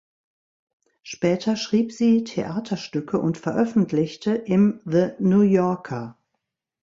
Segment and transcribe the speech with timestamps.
[1.03, 6.17] Später schrieb sie Theaterstücke und veröffentlichte im The New Yorker.